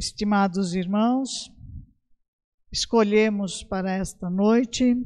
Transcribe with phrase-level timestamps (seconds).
[0.00, 1.52] estimados irmãos,
[2.72, 4.96] escolhemos para esta noite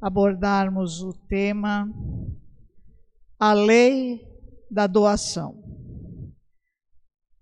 [0.00, 1.92] abordarmos o tema
[3.36, 4.24] A Lei
[4.70, 5.60] da Doação.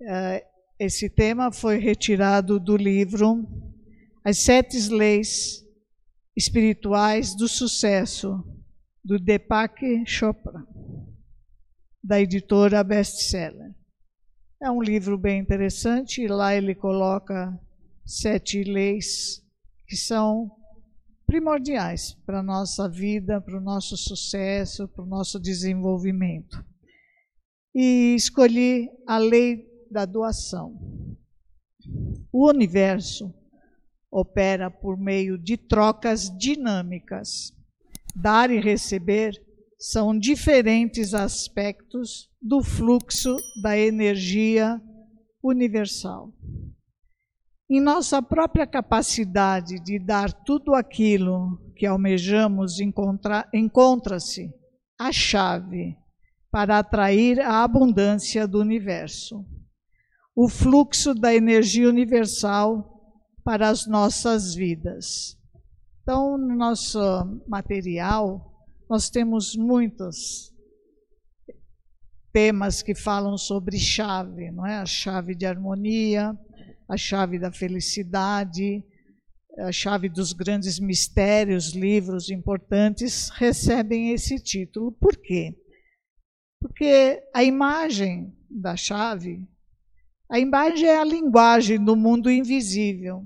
[0.00, 0.43] É,
[0.79, 3.46] esse tema foi retirado do livro
[4.25, 5.62] As Sete Leis
[6.35, 8.43] Espirituais do Sucesso,
[9.04, 10.67] do Deepak Chopra,
[12.03, 13.84] da editora Bestseller.
[14.64, 17.53] É um livro bem interessante e lá ele coloca
[18.03, 19.45] sete leis
[19.87, 20.50] que são
[21.27, 26.64] primordiais para a nossa vida, para o nosso sucesso, para o nosso desenvolvimento.
[27.75, 30.75] E escolhi a lei da doação.
[32.33, 33.34] O universo
[34.11, 37.53] opera por meio de trocas dinâmicas.
[38.17, 39.44] Dar e receber
[39.91, 44.81] são diferentes aspectos do fluxo da energia
[45.43, 46.33] universal.
[47.69, 54.51] Em nossa própria capacidade de dar tudo aquilo que almejamos encontra-se
[54.99, 55.95] a chave
[56.51, 59.45] para atrair a abundância do universo.
[60.35, 62.91] O fluxo da energia universal
[63.45, 65.37] para as nossas vidas.
[66.01, 66.98] Então, no nosso
[67.47, 68.54] material,
[68.89, 70.53] nós temos muitos
[72.33, 74.77] temas que falam sobre chave, não é?
[74.77, 76.37] A chave de harmonia,
[76.89, 78.85] a chave da felicidade,
[79.59, 84.93] a chave dos grandes mistérios, livros importantes recebem esse título.
[84.93, 85.57] Por quê?
[86.61, 89.47] Porque a imagem da chave,
[90.29, 93.25] a imagem é a linguagem do mundo invisível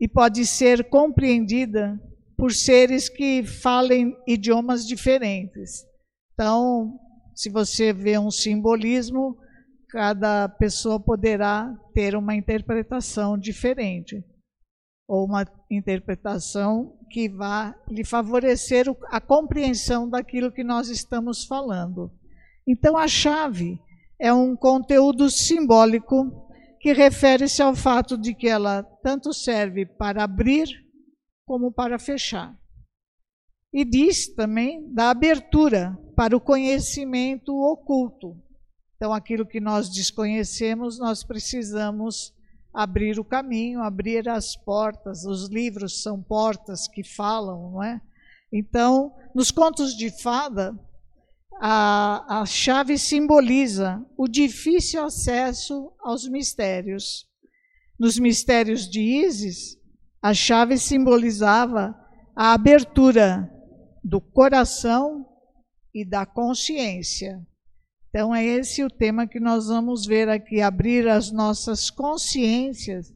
[0.00, 2.00] e pode ser compreendida
[2.38, 5.84] por seres que falem idiomas diferentes.
[6.32, 6.96] Então,
[7.34, 9.36] se você vê um simbolismo,
[9.90, 14.24] cada pessoa poderá ter uma interpretação diferente,
[15.08, 22.12] ou uma interpretação que vá lhe favorecer a compreensão daquilo que nós estamos falando.
[22.64, 23.80] Então, a chave
[24.20, 26.46] é um conteúdo simbólico
[26.80, 30.68] que refere-se ao fato de que ela tanto serve para abrir
[31.48, 32.54] como para fechar.
[33.72, 38.36] E diz também da abertura para o conhecimento oculto.
[38.96, 42.34] Então, aquilo que nós desconhecemos, nós precisamos
[42.72, 45.24] abrir o caminho, abrir as portas.
[45.24, 48.00] Os livros são portas que falam, não é?
[48.52, 50.78] Então, nos contos de fada,
[51.60, 57.26] a, a chave simboliza o difícil acesso aos mistérios.
[57.98, 59.78] Nos mistérios de Ísis,
[60.22, 61.94] a chave simbolizava
[62.34, 63.50] a abertura
[64.02, 65.26] do coração
[65.94, 67.40] e da consciência.
[68.08, 73.12] Então, é esse o tema que nós vamos ver aqui: abrir as nossas consciências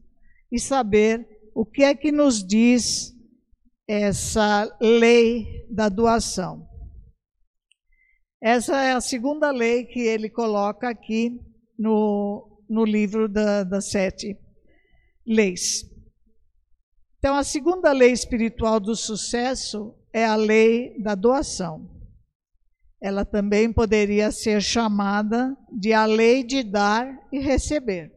[0.51, 3.13] e saber o que é que nos diz
[3.89, 6.69] essa lei da doação.
[8.41, 11.41] Essa é a segunda lei que ele coloca aqui
[11.79, 14.37] no, no livro da, das sete
[15.27, 15.92] leis.
[17.25, 21.89] Então, a segunda lei espiritual do sucesso é a lei da doação.
[23.01, 28.11] Ela também poderia ser chamada de a lei de dar e receber.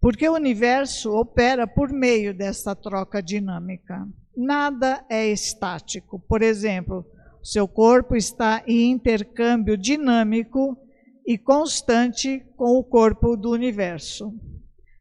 [0.00, 4.08] Porque o universo opera por meio dessa troca dinâmica.
[4.34, 6.18] Nada é estático.
[6.18, 7.04] Por exemplo,
[7.42, 10.78] seu corpo está em intercâmbio dinâmico
[11.26, 14.32] e constante com o corpo do universo.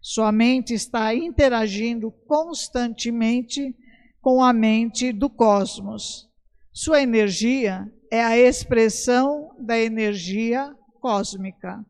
[0.05, 3.73] Sua mente está interagindo constantemente
[4.19, 6.29] com a mente do cosmos.
[6.73, 11.85] Sua energia é a expressão da energia cósmica.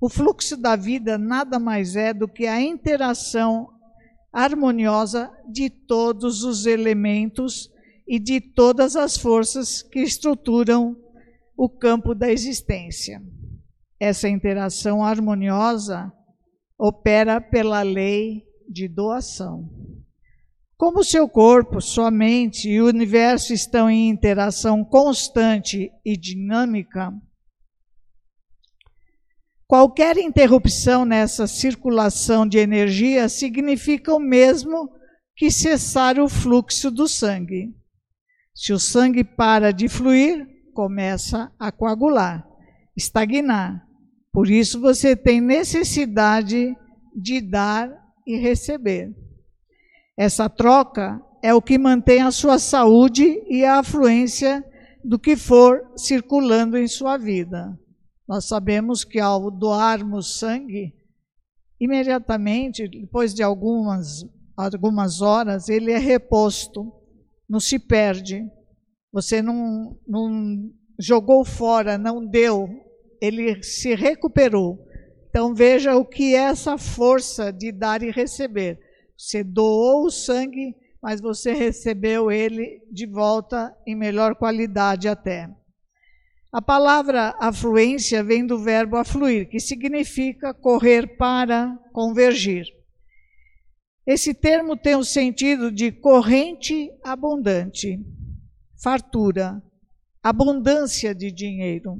[0.00, 3.68] O fluxo da vida nada mais é do que a interação
[4.32, 7.70] harmoniosa de todos os elementos
[8.06, 10.96] e de todas as forças que estruturam
[11.54, 13.22] o campo da existência.
[14.00, 16.10] Essa interação harmoniosa
[16.78, 19.68] opera pela lei de doação.
[20.76, 27.12] Como seu corpo, sua mente e o universo estão em interação constante e dinâmica,
[29.66, 34.88] qualquer interrupção nessa circulação de energia significa o mesmo
[35.36, 37.74] que cessar o fluxo do sangue.
[38.54, 42.46] Se o sangue para de fluir, começa a coagular,
[42.96, 43.87] estagnar,
[44.38, 46.72] por isso você tem necessidade
[47.12, 47.90] de dar
[48.24, 49.12] e receber.
[50.16, 54.64] Essa troca é o que mantém a sua saúde e a afluência
[55.04, 57.76] do que for circulando em sua vida.
[58.28, 60.94] Nós sabemos que ao doarmos sangue,
[61.80, 64.24] imediatamente, depois de algumas,
[64.56, 66.92] algumas horas, ele é reposto,
[67.48, 68.48] não se perde.
[69.12, 72.86] Você não, não jogou fora, não deu,
[73.20, 74.86] ele se recuperou.
[75.28, 78.78] Então veja o que é essa força de dar e receber.
[79.16, 85.48] Você doou o sangue, mas você recebeu ele de volta em melhor qualidade até.
[86.50, 92.64] A palavra afluência vem do verbo afluir, que significa correr para, convergir.
[94.06, 98.00] Esse termo tem o sentido de corrente abundante,
[98.82, 99.62] fartura,
[100.22, 101.98] abundância de dinheiro.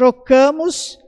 [0.00, 0.98] Trocamos,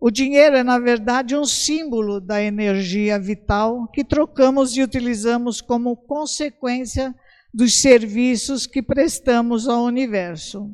[0.00, 5.96] o dinheiro é, na verdade, um símbolo da energia vital que trocamos e utilizamos como
[5.96, 7.12] consequência
[7.52, 10.72] dos serviços que prestamos ao universo.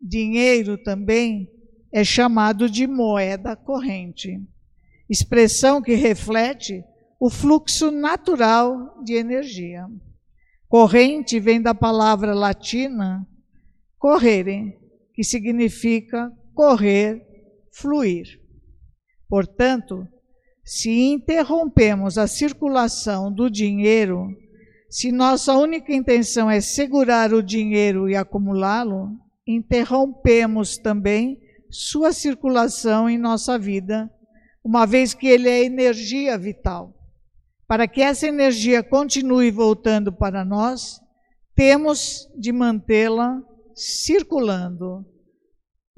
[0.00, 1.50] Dinheiro também
[1.92, 4.40] é chamado de moeda corrente,
[5.08, 6.84] expressão que reflete
[7.18, 9.88] o fluxo natural de energia.
[10.68, 13.26] Corrente vem da palavra latina
[13.98, 14.78] correre,
[15.12, 17.22] que significa correr,
[17.72, 18.40] fluir.
[19.28, 20.06] Portanto,
[20.64, 24.28] se interrompemos a circulação do dinheiro,
[24.88, 29.10] se nossa única intenção é segurar o dinheiro e acumulá-lo,
[29.46, 31.38] interrompemos também
[31.70, 34.10] sua circulação em nossa vida,
[34.64, 36.94] uma vez que ele é energia vital.
[37.66, 41.00] Para que essa energia continue voltando para nós,
[41.54, 43.40] temos de mantê-la
[43.74, 45.06] circulando.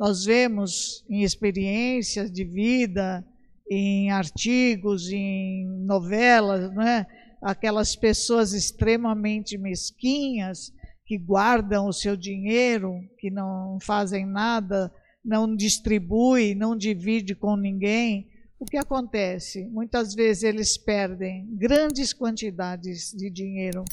[0.03, 3.25] Nós vemos em experiências de vida,
[3.71, 7.07] em artigos, em novelas, né?
[7.41, 10.73] aquelas pessoas extremamente mesquinhas
[11.07, 14.93] que guardam o seu dinheiro, que não fazem nada,
[15.25, 18.29] não distribui, não divide com ninguém.
[18.59, 19.69] O que acontece?
[19.69, 23.85] Muitas vezes eles perdem grandes quantidades de dinheiro,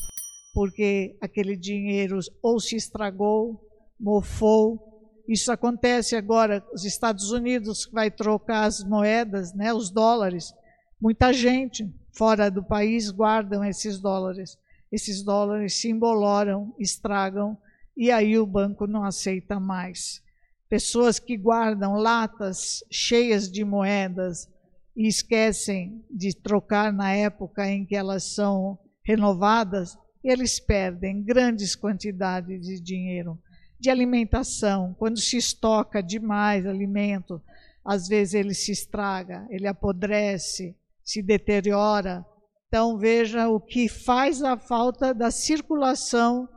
[0.56, 3.64] porque aquele dinheiro ou se estragou,
[4.00, 4.89] mofou.
[5.30, 10.52] Isso acontece agora, os Estados Unidos vai trocar as moedas, né, os dólares.
[11.00, 11.88] Muita gente
[12.18, 14.58] fora do país guardam esses dólares.
[14.92, 17.56] Esses dólares se emboloram, estragam
[17.96, 20.20] e aí o banco não aceita mais.
[20.68, 24.50] Pessoas que guardam latas cheias de moedas
[24.98, 32.66] e esquecem de trocar na época em que elas são renovadas, eles perdem grandes quantidades
[32.66, 33.40] de dinheiro
[33.80, 34.96] de alimentação.
[35.00, 37.42] Quando se estoca demais alimento,
[37.84, 42.26] às vezes ele se estraga, ele apodrece, se deteriora.
[42.68, 46.48] Então veja o que faz a falta da circulação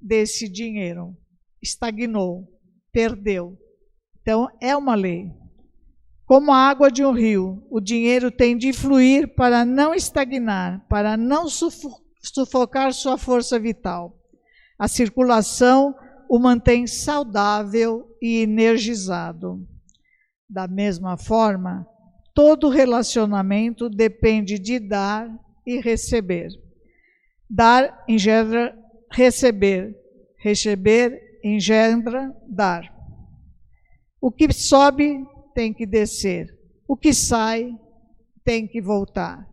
[0.00, 1.16] desse dinheiro.
[1.60, 2.48] Estagnou,
[2.92, 3.58] perdeu.
[4.22, 5.30] Então é uma lei.
[6.24, 11.16] Como a água de um rio, o dinheiro tem de fluir para não estagnar, para
[11.16, 14.14] não sufocar sua força vital.
[14.78, 15.94] A circulação
[16.28, 19.66] o mantém saudável e energizado.
[20.48, 21.86] Da mesma forma,
[22.34, 25.28] todo relacionamento depende de dar
[25.66, 26.48] e receber.
[27.48, 28.76] Dar engendra
[29.10, 29.96] receber,
[30.38, 32.94] receber engendra dar.
[34.20, 35.24] O que sobe
[35.54, 36.54] tem que descer,
[36.86, 37.74] o que sai
[38.44, 39.48] tem que voltar.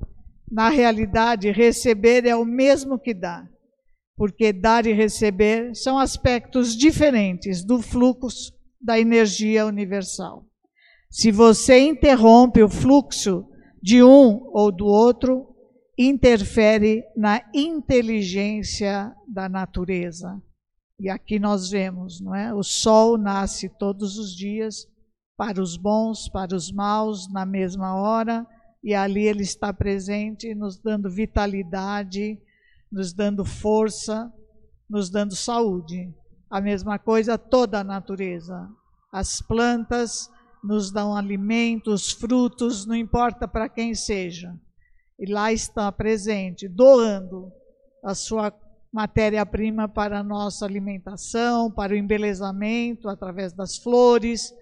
[0.52, 3.55] Na realidade, receber é o mesmo que dar
[4.18, 10.46] porque dar e receber são aspectos diferentes do fluxo da energia universal.
[11.10, 13.46] Se você interrompe o fluxo
[13.82, 15.48] de um ou do outro,
[15.98, 20.42] interfere na inteligência da natureza.
[21.00, 22.54] E aqui nós vemos, não é?
[22.54, 24.88] O sol nasce todos os dias
[25.38, 28.46] para os bons, para os maus, na mesma hora,
[28.84, 32.40] e ali ele está presente, nos dando vitalidade,
[32.92, 34.32] nos dando força,
[34.90, 36.14] nos dando saúde.
[36.50, 38.70] A mesma coisa toda a natureza.
[39.12, 40.30] As plantas
[40.64, 44.54] nos dão alimentos, frutos, não importa para quem seja.
[45.20, 47.52] E lá está presente, doando
[48.04, 48.54] a sua
[48.92, 54.54] matéria-prima para a nossa alimentação, para o embelezamento através das flores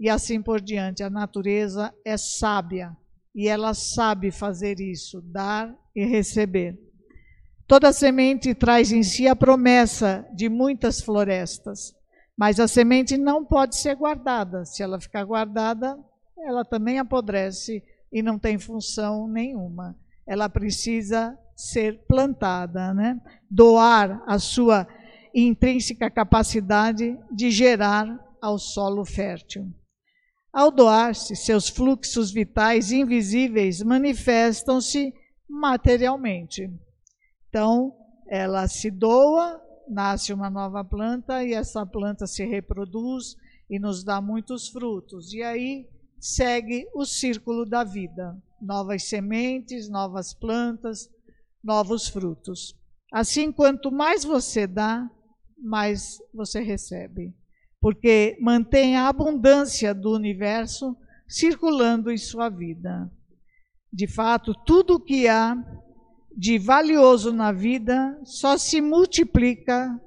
[0.00, 1.02] e assim por diante.
[1.02, 2.96] A natureza é sábia
[3.34, 6.78] e ela sabe fazer isso, dar e receber.
[7.72, 11.94] Toda semente traz em si a promessa de muitas florestas,
[12.36, 14.66] mas a semente não pode ser guardada.
[14.66, 15.98] Se ela ficar guardada,
[16.46, 19.98] ela também apodrece e não tem função nenhuma.
[20.26, 23.18] Ela precisa ser plantada, né?
[23.50, 24.86] doar a sua
[25.34, 28.06] intrínseca capacidade de gerar
[28.42, 29.66] ao solo fértil.
[30.52, 35.14] Ao doar-se, seus fluxos vitais invisíveis manifestam-se
[35.48, 36.70] materialmente.
[37.52, 37.94] Então,
[38.30, 43.36] ela se doa, nasce uma nova planta e essa planta se reproduz
[43.68, 45.34] e nos dá muitos frutos.
[45.34, 45.86] E aí
[46.18, 51.10] segue o círculo da vida: novas sementes, novas plantas,
[51.62, 52.74] novos frutos.
[53.12, 55.06] Assim, quanto mais você dá,
[55.58, 57.34] mais você recebe
[57.82, 60.96] porque mantém a abundância do universo
[61.28, 63.10] circulando em sua vida.
[63.92, 65.56] De fato, tudo o que há
[66.36, 70.00] de valioso na vida só se multiplica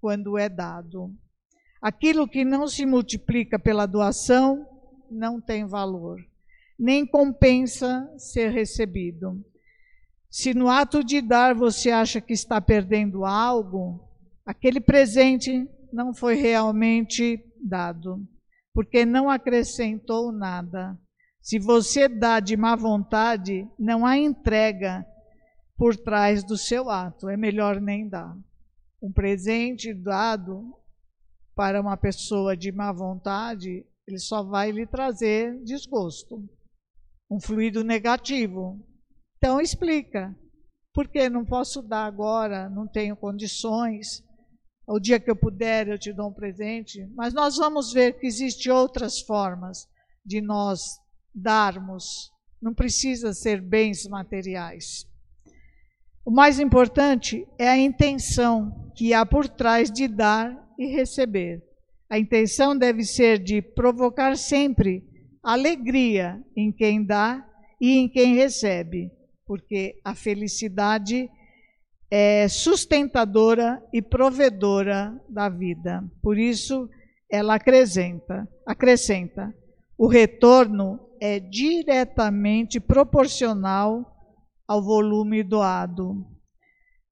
[0.00, 1.14] quando é dado.
[1.80, 4.66] Aquilo que não se multiplica pela doação
[5.10, 6.18] não tem valor,
[6.78, 9.40] nem compensa ser recebido.
[10.30, 14.00] Se no ato de dar você acha que está perdendo algo,
[14.44, 18.20] aquele presente não foi realmente dado,
[18.74, 20.98] porque não acrescentou nada.
[21.40, 25.06] Se você dá de má vontade, não há entrega
[25.76, 28.36] por trás do seu ato, é melhor nem dar.
[29.02, 30.74] Um presente dado
[31.54, 36.42] para uma pessoa de má vontade, ele só vai lhe trazer desgosto,
[37.30, 38.80] um fluido negativo.
[39.36, 40.34] Então explica,
[40.94, 44.24] por que não posso dar agora, não tenho condições,
[44.86, 48.26] o dia que eu puder eu te dou um presente, mas nós vamos ver que
[48.26, 49.86] existem outras formas
[50.24, 50.80] de nós
[51.34, 52.30] darmos,
[52.62, 55.04] não precisa ser bens materiais.
[56.26, 61.62] O mais importante é a intenção que há por trás de dar e receber.
[62.10, 65.04] A intenção deve ser de provocar sempre
[65.40, 67.46] alegria em quem dá
[67.80, 69.08] e em quem recebe,
[69.46, 71.30] porque a felicidade
[72.10, 76.02] é sustentadora e provedora da vida.
[76.20, 76.90] Por isso,
[77.30, 79.54] ela acrescenta, acrescenta,
[79.96, 84.15] o retorno é diretamente proporcional
[84.66, 86.26] ao volume doado.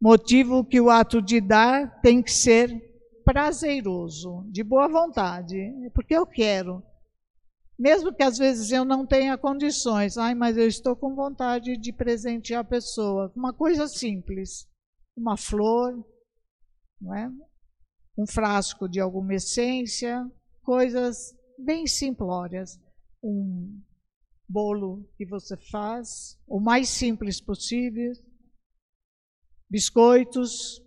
[0.01, 2.71] Motivo que o ato de dar tem que ser
[3.25, 5.57] prazeroso, de boa vontade,
[5.95, 6.83] porque eu quero.
[7.79, 11.93] Mesmo que às vezes eu não tenha condições, ai, mas eu estou com vontade de
[11.93, 14.69] presentear a pessoa, uma coisa simples
[15.17, 16.05] uma flor,
[17.01, 17.31] não é?
[18.17, 20.25] um frasco de alguma essência,
[20.63, 22.79] coisas bem simplórias.
[23.23, 23.81] Um
[24.49, 28.13] bolo que você faz, o mais simples possível,
[29.71, 30.83] biscoitos,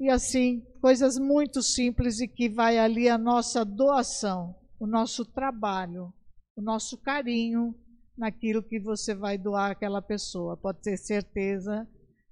[0.00, 6.12] e assim, coisas muito simples e que vai ali a nossa doação, o nosso trabalho,
[6.56, 7.72] o nosso carinho
[8.18, 10.56] naquilo que você vai doar àquela pessoa.
[10.56, 11.86] Pode ter certeza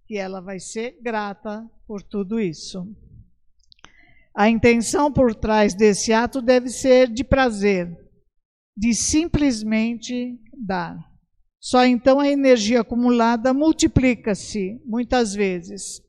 [0.05, 2.85] que ela vai ser grata por tudo isso.
[4.35, 7.97] A intenção por trás desse ato deve ser de prazer,
[8.77, 10.99] de simplesmente dar.
[11.61, 16.03] Só então a energia acumulada multiplica-se muitas vezes.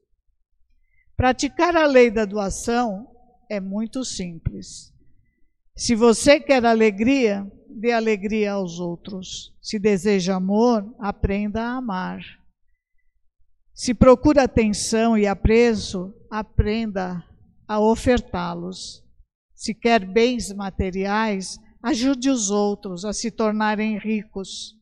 [1.17, 3.07] Praticar a lei da doação
[3.49, 4.93] é muito simples.
[5.75, 9.53] Se você quer alegria, dê alegria aos outros.
[9.61, 12.21] Se deseja amor, aprenda a amar.
[13.73, 17.23] Se procura atenção e apreço, aprenda
[17.67, 19.03] a ofertá-los.
[19.53, 24.75] Se quer bens materiais, ajude os outros a se tornarem ricos.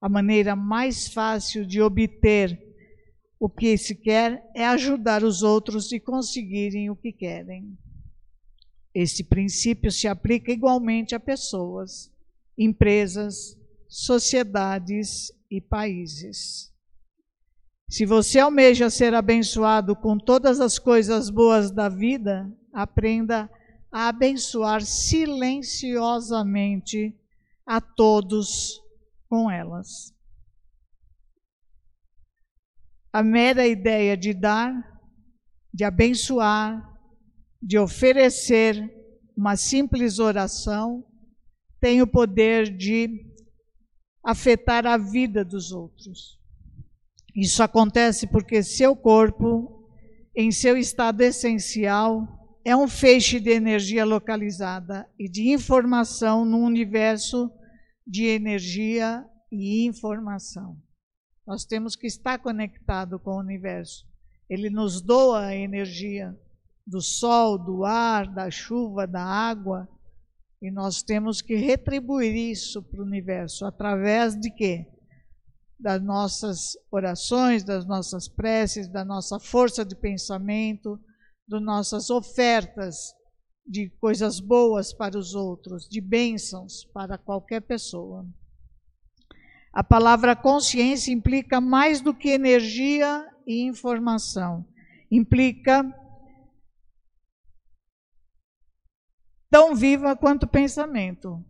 [0.00, 2.58] A maneira mais fácil de obter
[3.38, 7.76] o que se quer é ajudar os outros a conseguirem o que querem.
[8.94, 12.10] Esse princípio se aplica igualmente a pessoas,
[12.56, 13.58] empresas,
[13.88, 16.72] sociedades e países.
[17.88, 24.82] Se você almeja ser abençoado com todas as coisas boas da vida, aprenda a abençoar
[24.82, 27.18] silenciosamente
[27.66, 28.80] a todos
[29.28, 30.14] com elas.
[33.12, 34.72] A mera ideia de dar,
[35.72, 36.92] de abençoar,
[37.62, 38.92] de oferecer
[39.36, 41.04] uma simples oração,
[41.80, 43.24] tem o poder de
[44.24, 46.38] afetar a vida dos outros.
[47.34, 49.90] Isso acontece porque seu corpo,
[50.34, 57.48] em seu estado essencial, é um feixe de energia localizada e de informação no universo
[58.04, 60.76] de energia e informação.
[61.46, 64.04] Nós temos que estar conectado com o universo.
[64.50, 66.36] Ele nos doa a energia
[66.84, 69.88] do sol, do ar, da chuva, da água,
[70.60, 74.86] e nós temos que retribuir isso para o universo através de quê?
[75.78, 80.98] das nossas orações, das nossas preces, da nossa força de pensamento,
[81.46, 83.14] das nossas ofertas
[83.66, 88.26] de coisas boas para os outros, de bênçãos para qualquer pessoa.
[89.72, 94.66] A palavra consciência implica mais do que energia e informação.
[95.10, 95.84] Implica
[99.50, 101.44] tão viva quanto pensamento.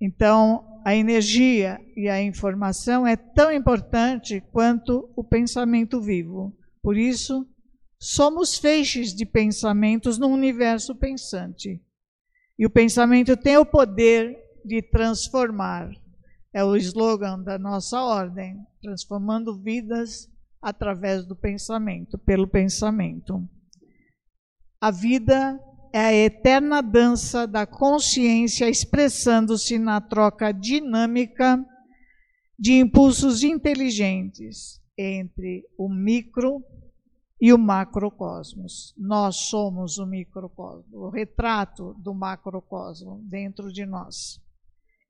[0.00, 6.56] Então, a energia e a informação é tão importante quanto o pensamento vivo.
[6.82, 7.46] Por isso,
[8.04, 11.80] somos feixes de pensamentos no universo pensante.
[12.58, 15.88] E o pensamento tem o poder de transformar
[16.52, 20.28] é o slogan da nossa ordem, transformando vidas
[20.60, 23.48] através do pensamento, pelo pensamento.
[24.80, 25.58] A vida
[25.94, 31.64] é a eterna dança da consciência expressando-se na troca dinâmica
[32.58, 36.62] de impulsos inteligentes entre o micro
[37.42, 38.94] e o macrocosmos.
[38.96, 44.40] Nós somos o microcosmo, o retrato do macrocosmo dentro de nós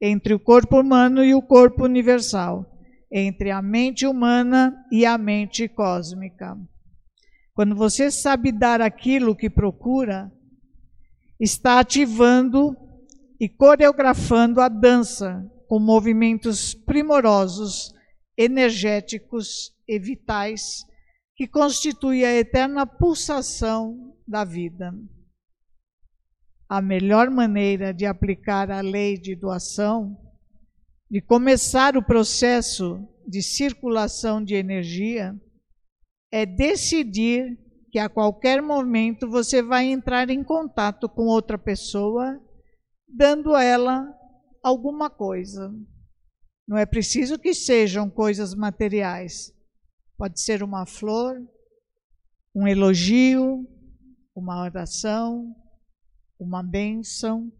[0.04, 2.66] entre o corpo humano e o corpo universal,
[3.08, 6.58] entre a mente humana e a mente cósmica.
[7.54, 10.32] Quando você sabe dar aquilo que procura,
[11.38, 12.76] está ativando
[13.38, 17.94] e coreografando a dança com movimentos primorosos,
[18.36, 20.84] energéticos e vitais
[21.42, 24.94] que constitui a eterna pulsação da vida
[26.68, 30.16] a melhor maneira de aplicar a lei de doação,
[31.10, 35.34] de começar o processo de circulação de energia,
[36.30, 37.58] é decidir
[37.90, 42.40] que a qualquer momento você vai entrar em contato com outra pessoa,
[43.08, 44.06] dando a ela
[44.62, 45.74] alguma coisa.
[46.68, 49.52] Não é preciso que sejam coisas materiais.
[50.22, 51.34] Pode ser uma flor,
[52.54, 53.66] um elogio,
[54.36, 55.52] uma oração,
[56.38, 57.50] uma bênção.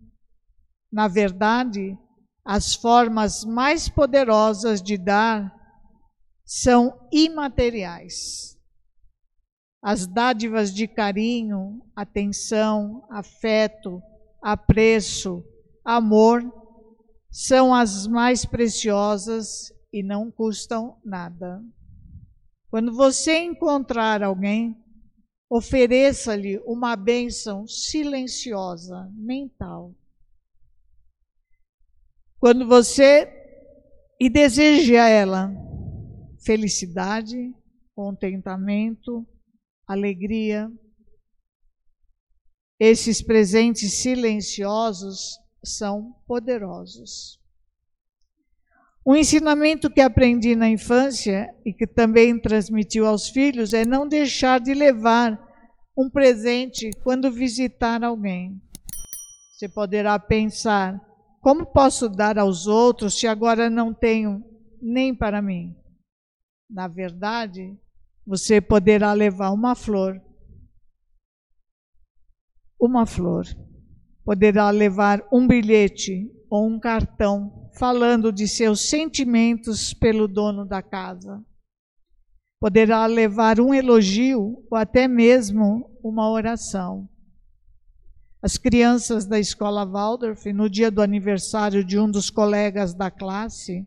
[0.93, 1.99] Na verdade,
[2.45, 5.53] as formas mais poderosas de dar
[6.47, 8.57] são imateriais.
[9.83, 14.01] As dádivas de carinho, atenção, afeto,
[14.41, 15.45] apreço,
[15.85, 16.45] amor
[17.29, 21.61] são as mais preciosas e não custam nada.
[22.73, 24.83] Quando você encontrar alguém
[25.55, 29.95] Ofereça-lhe uma bênção silenciosa, mental.
[32.41, 33.29] Quando você
[34.19, 35.53] e deseje a ela
[36.43, 37.55] felicidade,
[37.95, 39.29] contentamento,
[39.87, 40.73] alegria,
[42.81, 47.39] esses presentes silenciosos são poderosos.
[49.05, 54.61] Um ensinamento que aprendi na infância e que também transmitiu aos filhos é não deixar
[54.61, 55.37] de levar
[55.99, 58.63] um presente quando visitar alguém.
[59.53, 61.01] Você poderá pensar:
[61.41, 64.41] como posso dar aos outros se agora não tenho
[64.81, 65.75] nem para mim?
[66.71, 67.77] Na verdade,
[68.25, 70.23] você poderá levar uma flor.
[72.81, 73.45] Uma flor.
[74.25, 81.45] Poderá levar um bilhete ou um cartão falando de seus sentimentos pelo dono da casa.
[82.61, 87.09] Poderá levar um elogio ou até mesmo uma oração.
[88.41, 93.87] As crianças da escola Waldorf, no dia do aniversário de um dos colegas da classe,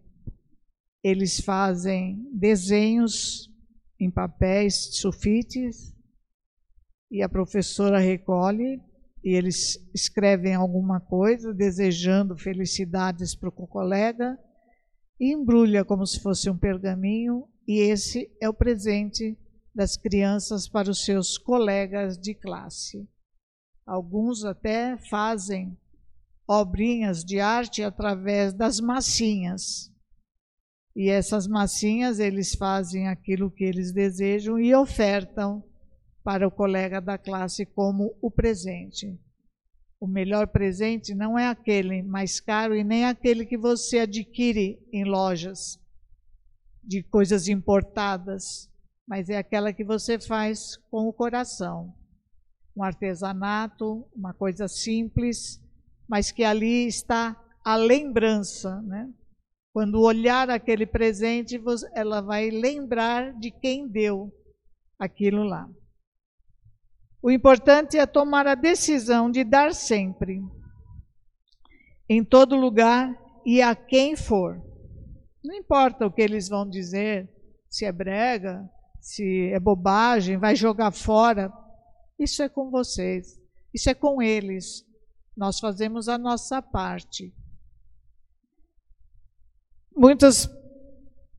[1.03, 3.49] eles fazem desenhos
[3.99, 5.93] em papéis, sulfites,
[7.11, 8.81] e a professora recolhe
[9.25, 14.37] e eles escrevem alguma coisa, desejando felicidades para o colega,
[15.19, 19.35] e embrulha como se fosse um pergaminho, e esse é o presente
[19.73, 23.09] das crianças para os seus colegas de classe.
[23.83, 25.75] Alguns até fazem
[26.47, 29.91] obrinhas de arte através das massinhas.
[30.95, 35.63] E essas massinhas eles fazem aquilo que eles desejam e ofertam
[36.25, 39.15] para o colega da classe como o presente.
[40.01, 45.03] O melhor presente não é aquele mais caro e nem aquele que você adquire em
[45.05, 45.79] lojas
[46.83, 48.67] de coisas importadas,
[49.07, 51.93] mas é aquela que você faz com o coração.
[52.75, 55.61] Um artesanato, uma coisa simples,
[56.09, 59.13] mas que ali está a lembrança, né?
[59.71, 61.61] Quando olhar aquele presente,
[61.93, 64.33] ela vai lembrar de quem deu
[64.97, 65.69] aquilo lá.
[67.25, 70.43] O importante é tomar a decisão de dar sempre,
[72.07, 74.61] em todo lugar e a quem for.
[75.43, 77.27] Não importa o que eles vão dizer,
[77.67, 78.69] se é brega,
[79.01, 81.51] se é bobagem, vai jogar fora.
[82.19, 83.41] Isso é com vocês.
[83.73, 84.85] Isso é com eles.
[85.35, 87.33] Nós fazemos a nossa parte.
[89.97, 90.47] Muitos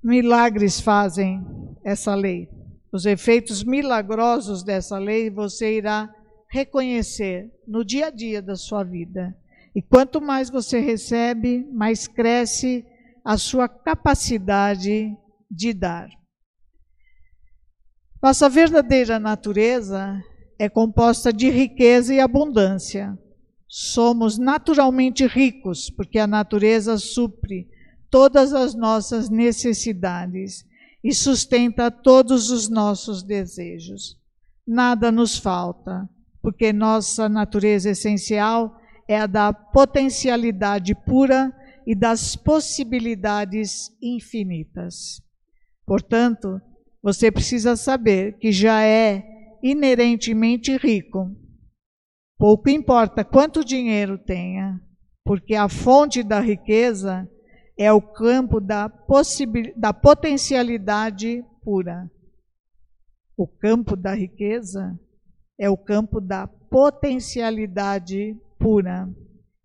[0.03, 1.46] milagres fazem
[1.85, 2.56] essa lei.
[2.92, 6.12] Os efeitos milagrosos dessa lei você irá
[6.49, 9.37] reconhecer no dia a dia da sua vida.
[9.75, 12.85] E quanto mais você recebe, mais cresce
[13.25, 15.14] a sua capacidade
[15.51, 16.09] de dar.
[18.22, 20.20] Nossa verdadeira natureza
[20.59, 23.16] é composta de riqueza e abundância.
[23.68, 27.68] Somos naturalmente ricos, porque a natureza supre
[28.11, 30.64] todas as nossas necessidades
[31.07, 34.19] e sustenta todos os nossos desejos.
[34.66, 36.11] Nada nos falta,
[36.42, 38.77] porque nossa natureza essencial
[39.09, 41.53] é a da potencialidade pura
[41.87, 45.23] e das possibilidades infinitas.
[45.87, 46.61] Portanto,
[47.01, 49.25] você precisa saber que já é
[49.62, 51.31] inerentemente rico.
[52.37, 54.81] Pouco importa quanto dinheiro tenha,
[55.25, 57.31] porque a fonte da riqueza
[57.77, 58.91] é o campo da,
[59.77, 62.11] da potencialidade pura.
[63.37, 64.99] O campo da riqueza
[65.59, 69.09] é o campo da potencialidade pura.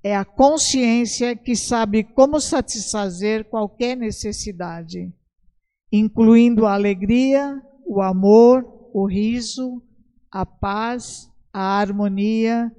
[0.04, 5.14] É a consciência que sabe como satisfazer qualquer necessidade,
[5.92, 9.82] incluindo a alegria, o amor, o riso,
[10.30, 12.72] a paz, a harmonia,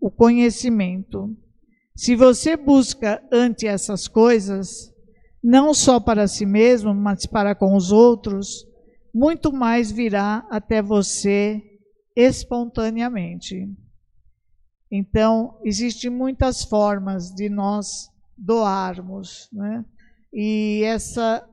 [0.00, 1.36] o conhecimento.
[1.94, 4.92] Se você busca ante essas coisas,
[5.42, 8.66] não só para si mesmo, mas para com os outros,
[9.14, 11.60] muito mais virá até você
[12.16, 13.68] espontaneamente.
[14.90, 19.84] Então, existem muitas formas de nós doarmos, né?
[20.32, 21.46] E essa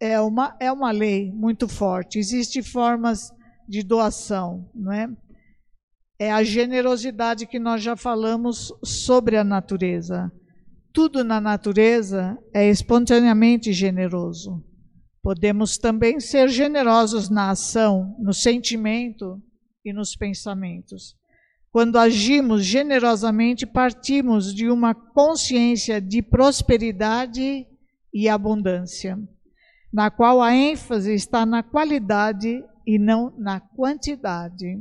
[0.00, 2.18] é uma, é uma lei muito forte.
[2.18, 3.32] Existem formas
[3.68, 4.92] de doação, não
[6.20, 6.30] é?
[6.30, 10.30] a generosidade que nós já falamos sobre a natureza.
[10.92, 14.62] Tudo na natureza é espontaneamente generoso.
[15.22, 19.40] Podemos também ser generosos na ação, no sentimento
[19.84, 21.16] e nos pensamentos.
[21.72, 27.66] Quando agimos generosamente, partimos de uma consciência de prosperidade
[28.12, 29.16] e abundância,
[29.92, 34.76] na qual a ênfase está na qualidade e não na quantidade.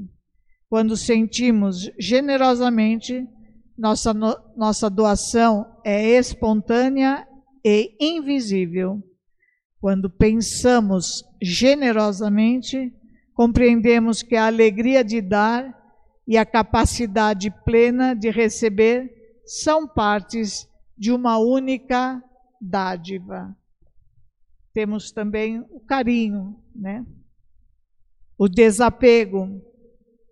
[0.69, 3.27] Quando sentimos generosamente,
[3.75, 7.27] nossa, nossa doação é espontânea
[7.65, 9.01] e invisível.
[9.81, 12.93] Quando pensamos generosamente,
[13.33, 15.75] compreendemos que a alegria de dar
[16.27, 19.09] e a capacidade plena de receber
[19.45, 22.21] são partes de uma única
[22.61, 23.57] dádiva.
[24.73, 27.03] Temos também o carinho, né?
[28.37, 29.61] O desapego,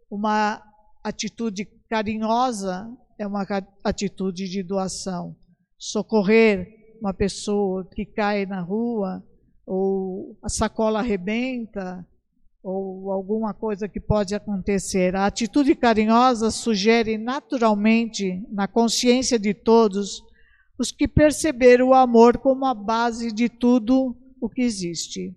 [0.09, 0.61] uma
[1.03, 3.45] atitude carinhosa é uma
[3.83, 5.35] atitude de doação.
[5.77, 9.23] Socorrer uma pessoa que cai na rua,
[9.65, 12.05] ou a sacola arrebenta,
[12.63, 15.15] ou alguma coisa que pode acontecer.
[15.15, 20.23] A atitude carinhosa sugere naturalmente, na consciência de todos,
[20.77, 25.35] os que perceberam o amor como a base de tudo o que existe.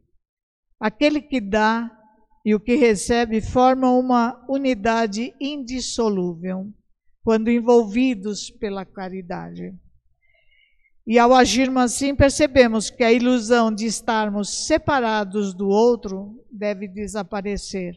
[0.79, 1.91] Aquele que dá
[2.51, 6.67] e o que recebe formam uma unidade indissolúvel
[7.23, 9.73] quando envolvidos pela caridade.
[11.07, 17.95] E ao agirmos assim, percebemos que a ilusão de estarmos separados do outro deve desaparecer,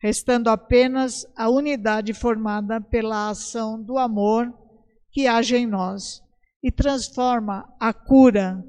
[0.00, 4.56] restando apenas a unidade formada pela ação do amor
[5.10, 6.22] que age em nós
[6.62, 8.64] e transforma a cura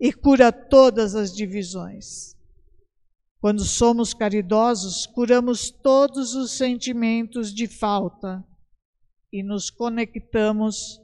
[0.00, 2.33] e cura todas as divisões.
[3.44, 8.42] Quando somos caridosos, curamos todos os sentimentos de falta
[9.30, 10.98] e nos conectamos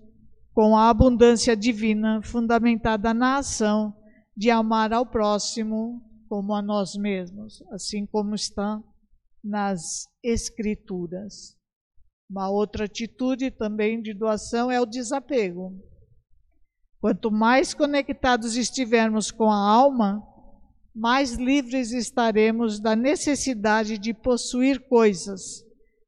[0.54, 3.94] com a abundância divina fundamentada na ação
[4.34, 6.00] de amar ao próximo
[6.30, 8.82] como a nós mesmos, assim como está
[9.44, 11.58] nas Escrituras.
[12.30, 15.78] Uma outra atitude também de doação é o desapego.
[17.02, 20.26] Quanto mais conectados estivermos com a alma,
[21.00, 25.64] mais livres estaremos da necessidade de possuir coisas,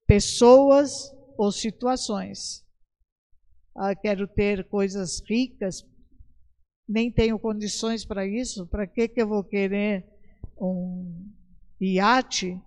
[0.06, 2.62] pessoas ou situações.
[3.74, 5.82] Ah, quero ter coisas ricas,
[6.86, 10.06] nem tenho condições para isso, para que, que eu vou querer
[10.60, 11.26] um
[11.80, 12.60] iate,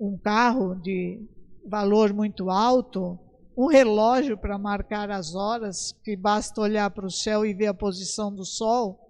[0.00, 1.28] um carro de
[1.68, 3.18] valor muito alto,
[3.54, 7.74] um relógio para marcar as horas, que basta olhar para o céu e ver a
[7.74, 9.05] posição do sol?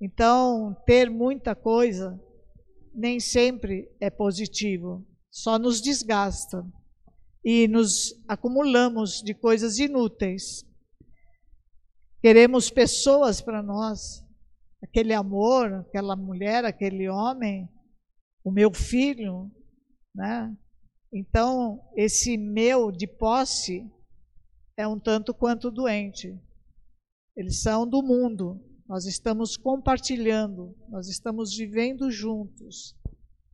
[0.00, 2.18] Então, ter muita coisa
[2.94, 6.64] nem sempre é positivo, só nos desgasta.
[7.44, 10.64] e nos acumulamos de coisas inúteis.
[12.20, 14.22] Queremos pessoas para nós,
[14.82, 17.66] aquele amor, aquela mulher, aquele homem,
[18.44, 19.50] o meu filho,
[20.14, 20.54] né?
[21.12, 23.90] Então, esse meu de posse
[24.76, 26.38] é um tanto quanto doente.
[27.34, 28.60] Eles são do mundo.
[28.90, 32.96] Nós estamos compartilhando, nós estamos vivendo juntos.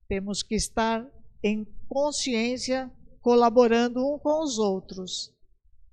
[0.08, 1.06] Temos que estar
[1.44, 5.30] em consciência, colaborando um com os outros.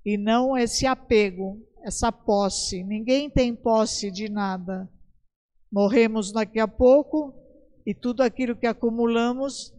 [0.05, 2.85] E não esse apego, essa posse.
[2.85, 4.89] Ninguém tem posse de nada.
[5.69, 7.33] Morremos daqui a pouco
[7.85, 9.73] e tudo aquilo que acumulamos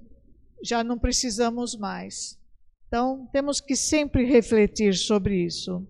[0.63, 2.39] já não precisamos mais.
[2.87, 5.89] Então, temos que sempre refletir sobre isso.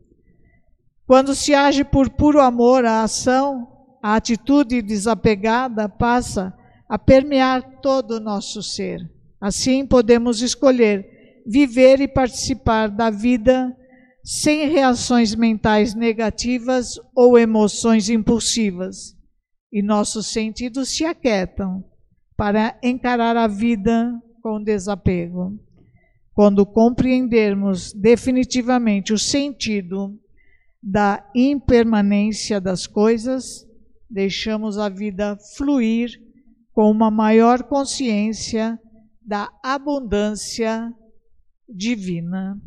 [1.07, 3.69] Quando se age por puro amor, a ação,
[4.03, 6.55] a atitude desapegada passa
[6.89, 9.01] a permear todo o nosso ser.
[9.41, 11.07] Assim, podemos escolher
[11.47, 13.77] viver e participar da vida
[14.23, 19.15] sem reações mentais negativas ou emoções impulsivas,
[19.71, 21.85] e nossos sentidos se aquietam
[22.35, 24.11] para encarar a vida
[24.43, 25.53] com desapego.
[26.33, 30.19] Quando compreendermos definitivamente o sentido
[30.87, 33.67] da impermanência das coisas,
[34.11, 36.11] deixamos a vida fluir
[36.75, 38.79] com uma maior consciência
[39.27, 40.93] da abundância
[41.67, 42.61] divina.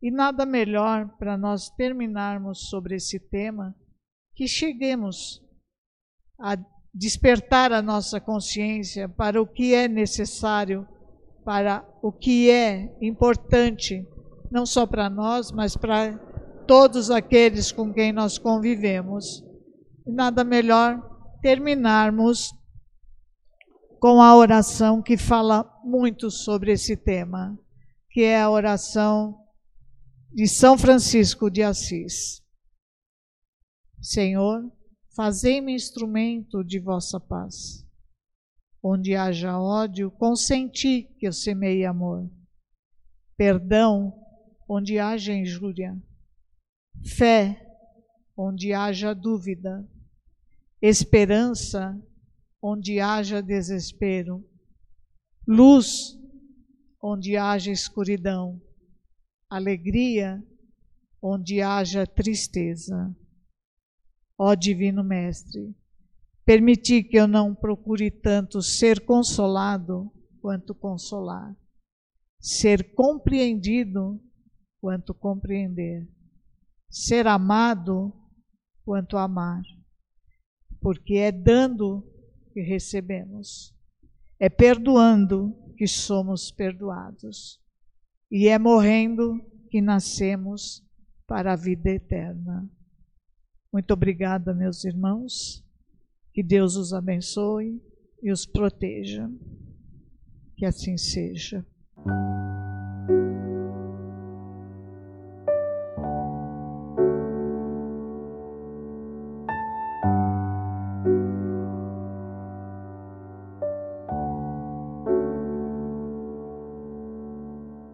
[0.00, 3.74] E nada melhor para nós terminarmos sobre esse tema
[4.36, 5.42] que cheguemos
[6.38, 6.56] a
[6.94, 10.86] despertar a nossa consciência para o que é necessário,
[11.44, 14.06] para o que é importante,
[14.52, 16.29] não só para nós, mas para
[16.70, 19.42] todos aqueles com quem nós convivemos.
[20.06, 21.02] E nada melhor
[21.42, 22.52] terminarmos
[23.98, 27.58] com a oração que fala muito sobre esse tema,
[28.10, 29.36] que é a oração
[30.32, 32.40] de São Francisco de Assis.
[34.00, 34.62] Senhor,
[35.16, 37.84] Fazei-me instrumento de vossa paz.
[38.80, 42.30] Onde haja ódio, consenti que eu semeie amor.
[43.36, 44.14] Perdão,
[44.68, 46.00] onde haja injúria.
[47.04, 47.60] Fé,
[48.36, 49.88] onde haja dúvida.
[50.80, 52.00] Esperança,
[52.62, 54.44] onde haja desespero.
[55.46, 56.18] Luz,
[57.02, 58.60] onde haja escuridão.
[59.48, 60.42] Alegria,
[61.20, 63.14] onde haja tristeza
[64.42, 65.76] Ó Divino Mestre,
[66.46, 70.10] permiti que eu não procure tanto ser consolado
[70.40, 71.54] quanto consolar,
[72.40, 74.18] ser compreendido
[74.80, 76.08] quanto compreender,
[76.90, 78.12] ser amado
[78.84, 79.62] quanto amar,
[80.80, 82.04] porque é dando
[82.52, 83.74] que recebemos,
[84.38, 87.60] é perdoando que somos perdoados,
[88.30, 90.84] e é morrendo que nascemos
[91.26, 92.68] para a vida eterna.
[93.72, 95.64] Muito obrigada, meus irmãos.
[96.32, 97.80] Que Deus os abençoe
[98.22, 99.30] e os proteja.
[100.56, 101.64] Que assim seja.